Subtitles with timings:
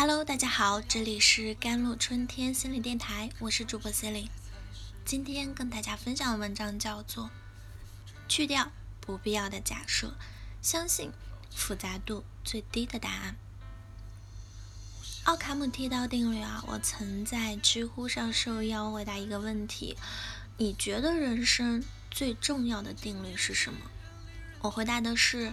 [0.00, 4.30] Hello，大家好，这里是甘露春天心理电台，我是主播 c e l i n e
[5.04, 7.24] 今天跟大家分享的文章叫做
[8.26, 10.14] 《去掉不必要的假设，
[10.62, 11.12] 相信
[11.54, 13.36] 复杂度最低的答案》。
[15.24, 19.98] 奥卡姆剃刀定律啊，我曾在知乎上受邀回答一个问题：
[20.56, 23.80] 你觉得人生最重要的定律是什么？
[24.60, 25.52] 我回答的是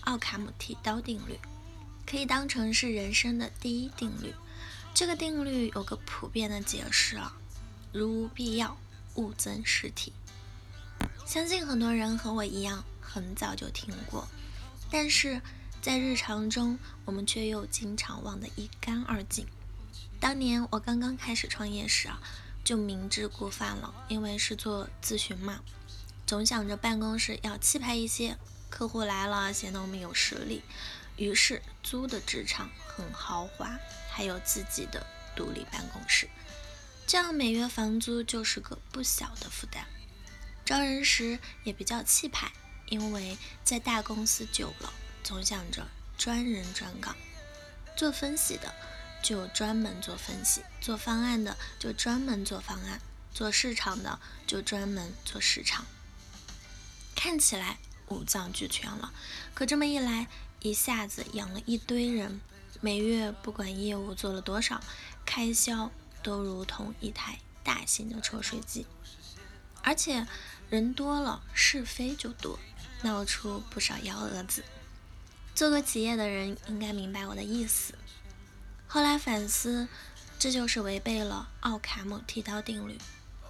[0.00, 1.38] 奥卡姆剃刀定律。
[2.06, 4.34] 可以当成是人生的第一定律。
[4.92, 7.36] 这个定律有个普遍的解释啊，
[7.92, 8.76] 如无必要，
[9.14, 10.12] 勿增实体。
[11.26, 14.28] 相信很多人和我一样，很早就听过，
[14.90, 15.40] 但是
[15.82, 19.46] 在日常中，我们却又经常忘得一干二净。
[20.20, 22.20] 当年我刚刚开始创业时啊，
[22.62, 25.60] 就明知故犯了，因为是做咨询嘛，
[26.26, 28.38] 总想着办公室要气派一些，
[28.70, 30.62] 客户来了显得我们有实力。
[31.16, 33.78] 于是租的职场很豪华，
[34.10, 36.28] 还有自己的独立办公室，
[37.06, 39.86] 这样每月房租就是个不小的负担。
[40.64, 42.50] 招人时也比较气派，
[42.86, 45.86] 因为在大公司久了，总想着
[46.18, 47.14] 专人专岗。
[47.96, 48.74] 做分析的
[49.22, 53.00] 就专门做分析，做方案的就专门做方案，
[53.32, 55.86] 做市场的就专门做市场。
[57.14, 59.12] 看起来五脏俱全了，
[59.54, 60.26] 可这么一来。
[60.64, 62.40] 一下子养了一堆人，
[62.80, 64.80] 每月不管业务做了多少，
[65.26, 65.90] 开销
[66.22, 68.86] 都如同一台大型的抽水机。
[69.82, 70.26] 而且
[70.70, 72.58] 人多了，是非就多，
[73.02, 74.64] 闹出不少幺蛾子。
[75.54, 77.92] 做过企业的人应该明白我的意思。
[78.86, 79.86] 后来反思，
[80.38, 82.98] 这就是违背了奥卡姆剃刀定律，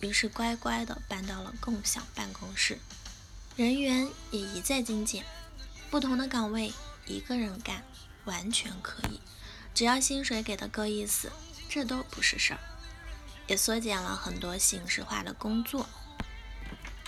[0.00, 2.80] 于是乖乖的搬到了共享办公室，
[3.54, 5.24] 人员也一再精简，
[5.88, 6.72] 不同的岗位。
[7.06, 7.82] 一个人干
[8.24, 9.20] 完全可以，
[9.74, 11.30] 只要薪水给的够意思，
[11.68, 12.60] 这都不是事儿。
[13.46, 15.88] 也缩减了很多形式化的工作，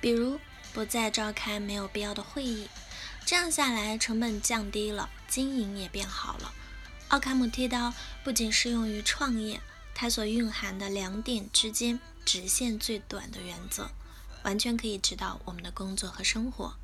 [0.00, 0.40] 比如
[0.72, 2.68] 不再召开没有必要的会议，
[3.26, 6.54] 这样下来成本降低了，经营也变好了。
[7.08, 7.92] 奥卡姆剃刀
[8.24, 9.60] 不仅适用于创业，
[9.94, 13.90] 它所蕴含的两点之间直线最短的原则，
[14.42, 16.74] 完全可以指导我们的工作和生活。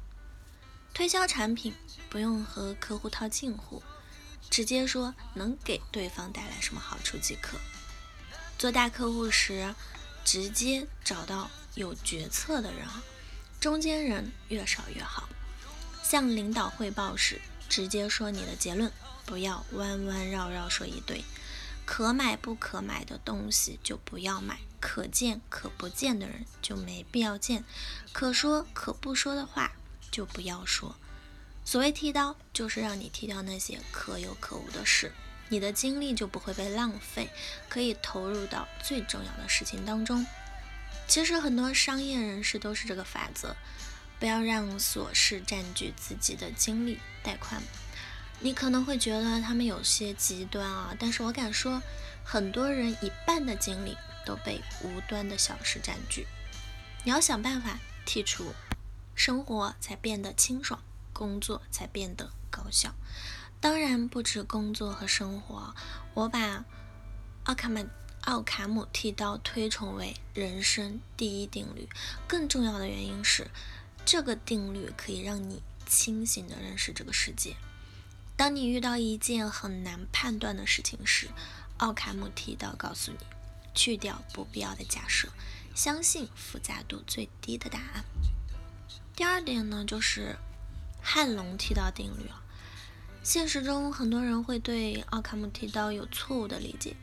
[0.93, 1.75] 推销产品
[2.11, 3.83] 不用和客户套近乎，
[4.51, 7.59] 直接说能给对方带来什么好处即可。
[8.59, 9.75] 做大客户时，
[10.25, 12.87] 直接找到有决策的人，
[13.61, 15.29] 中间人越少越好。
[16.03, 18.91] 向领导汇报时，直接说你的结论，
[19.25, 21.23] 不要弯弯绕绕说一堆。
[21.85, 27.65] 可买不可买的东西就不要买，可见可不见的人就没必要见，
[28.13, 29.73] 可说可不说的话。
[30.11, 30.97] 就不要说，
[31.65, 35.13] 所谓剃刀，就是让你剃掉那些可有可无的事，
[35.49, 37.31] 你的精力就不会被浪费，
[37.69, 40.27] 可以投入到最重要的事情当中。
[41.07, 43.57] 其实很多商业人士都是这个法则，
[44.19, 47.63] 不要让琐事占据自己的精力带宽。
[48.41, 51.83] 你可能会觉得他们有些极端啊，但是我敢说，
[52.23, 56.27] 很多人一半的精力都被无端的小事占据。
[57.05, 58.53] 你要想办法剔除。
[59.19, 60.81] 生活才变得清爽，
[61.13, 62.95] 工作才变得高效。
[63.61, 65.75] 当然不止工作和生活，
[66.15, 66.65] 我把
[67.43, 67.85] 奥卡姆
[68.21, 71.89] 奥卡姆剃刀推崇为人生第一定律。
[72.29, 73.51] 更重要的原因是，
[74.05, 77.57] 这个定律可以让你清醒地认识这个世界。
[78.37, 81.29] 当你遇到一件很难判断的事情时，
[81.79, 83.19] 奥卡姆剃刀告诉你：
[83.75, 85.29] 去掉不必要的假设，
[85.75, 88.05] 相信复杂度最低的答案。
[89.19, 90.37] 第二点呢，就是
[91.03, 92.41] 汉龙剃刀定律啊。
[93.25, 96.95] 现实中，很多人会对奥卡姆剃刀有错误的理解，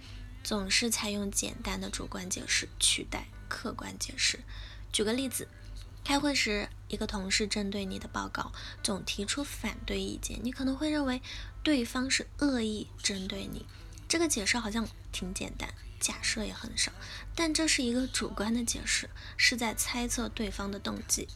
[0.42, 4.40] 总是采用简单的主观解释取代客观解释。
[4.94, 5.50] 举个例子，
[6.06, 11.22] 开会时，一个同事针对你的报告总提出反对意见，你可能会认为
[11.64, 13.66] 对方是恶意针对你。
[14.08, 16.94] 这个解释好像挺简单，假设也很少，
[17.36, 21.28] 但这是一个主观的解释，是在猜测对方的动机。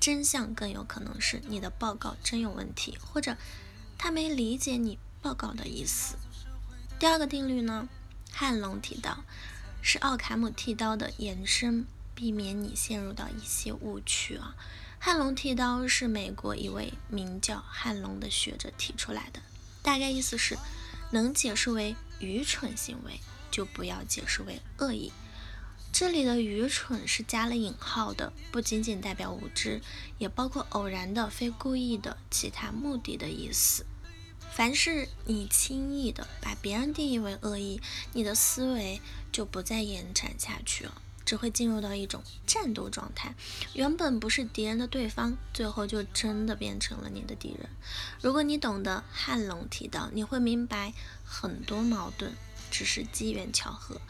[0.00, 3.36] 真相更有可能是你的报告真有问题，或者
[3.96, 6.16] 他没理解你报告的意思。
[6.98, 7.88] 第二个定律呢，
[8.32, 9.24] 汉龙剃刀
[9.82, 14.54] 是奥卡姆剃刀的延伸，避免你陷入到一些误区啊。
[15.00, 19.40] 汉龙剃刀是美国一位名叫汉龙的学者提出来的，
[19.82, 20.58] 大概意思是，
[21.12, 25.12] 能解释为愚蠢行为，就不要解释为恶意。
[25.98, 29.80] 这里的愚蠢是加了引号的，不仅仅代表无知，
[30.18, 33.84] 也包括偶然的、非故意的、其他目的的意思。
[34.52, 37.80] 凡是你轻易的把别人定义为恶意，
[38.12, 39.00] 你的思维
[39.32, 43.34] 就不再延展下去了，只会进入到一种战斗状态。
[43.74, 47.68] 原本不是敌人的对方，最后就真的变成了你的敌人。
[48.22, 52.32] 如果你懂得汉龙提到，你会明白很多矛盾
[52.70, 54.00] 只是机缘巧合，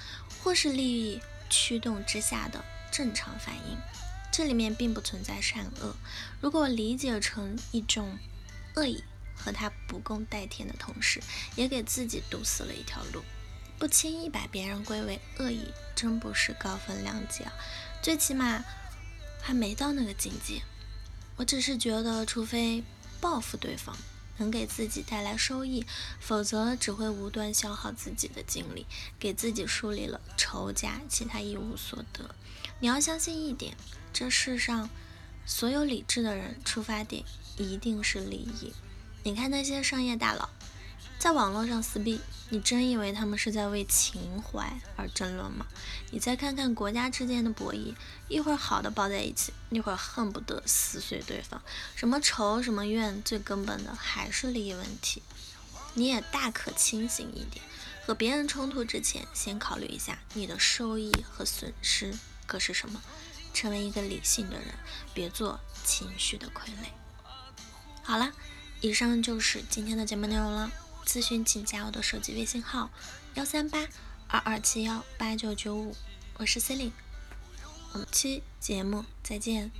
[0.44, 1.18] 或是利益
[1.48, 3.76] 驱动之下的正常反应。
[4.30, 5.96] 这里面并不存在善恶。
[6.40, 8.18] 如果理解成一种
[8.74, 9.02] 恶意。
[9.40, 11.22] 和他不共戴天的同时，
[11.54, 13.22] 也给自己堵死了一条路。
[13.78, 17.52] 不轻易把别人归为恶意，真不是高风亮节啊！
[18.02, 18.64] 最起码
[19.40, 20.60] 还没到那个境界。
[21.36, 22.82] 我只是觉得，除非
[23.20, 23.96] 报复对方
[24.38, 25.84] 能给自己带来收益，
[26.18, 28.86] 否则只会无端消耗自己的精力，
[29.18, 32.34] 给自己树立了仇家，其他一无所得。
[32.80, 33.76] 你要相信一点，
[34.12, 34.88] 这世上
[35.44, 37.24] 所有理智的人，出发点
[37.56, 38.72] 一定是利益。
[39.24, 40.48] 你看那些商业大佬
[41.18, 45.66] 在网络上撕逼，你真以为他们是在为情怀而争论吗？
[46.12, 47.94] 你再看看国家之间的博弈，
[48.28, 51.60] 一会儿好的抱在一起，一会儿恨不得撕碎对方。
[51.96, 55.20] 什么仇什么怨，最根本的还是利益问题。
[55.94, 57.64] 你也大可清醒一点，
[58.06, 62.16] 和别人冲突之前，先考虑一下你的收益和损失
[62.46, 63.02] 各是什么，
[63.52, 64.68] 成为一个理性的人，
[65.12, 66.92] 别做情绪的傀儡。
[68.04, 68.32] 好了。
[68.80, 70.70] 以上就是今天的节目内容了。
[71.08, 72.90] 咨询请加我的手机微信号：
[73.32, 73.88] 幺三八
[74.26, 75.96] 二二七幺八九九五，
[76.36, 76.92] 我是 c e l i n e
[77.94, 79.70] 我们期节目再见。